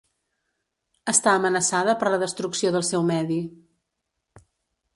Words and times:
Està 1.11 1.33
amenaçada 1.39 1.95
per 2.03 2.09
la 2.13 2.19
destrucció 2.25 2.73
del 2.77 2.87
seu 2.89 3.07
medi. 3.13 3.39